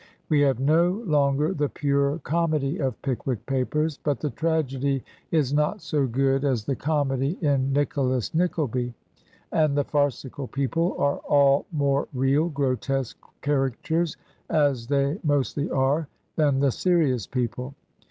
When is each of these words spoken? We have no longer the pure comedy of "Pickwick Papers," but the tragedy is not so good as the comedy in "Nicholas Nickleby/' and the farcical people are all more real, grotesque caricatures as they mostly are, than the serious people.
We 0.29 0.39
have 0.41 0.59
no 0.59 0.89
longer 1.05 1.53
the 1.53 1.69
pure 1.69 2.17
comedy 2.23 2.79
of 2.79 2.99
"Pickwick 3.03 3.45
Papers," 3.45 3.99
but 4.03 4.19
the 4.19 4.31
tragedy 4.31 5.03
is 5.29 5.53
not 5.53 5.79
so 5.79 6.07
good 6.07 6.43
as 6.43 6.65
the 6.65 6.75
comedy 6.75 7.37
in 7.41 7.71
"Nicholas 7.71 8.31
Nickleby/' 8.31 8.95
and 9.51 9.77
the 9.77 9.83
farcical 9.83 10.47
people 10.47 10.95
are 10.97 11.17
all 11.19 11.67
more 11.71 12.07
real, 12.15 12.49
grotesque 12.49 13.19
caricatures 13.43 14.17
as 14.49 14.87
they 14.87 15.19
mostly 15.23 15.69
are, 15.69 16.07
than 16.35 16.61
the 16.61 16.71
serious 16.71 17.27
people. 17.27 17.75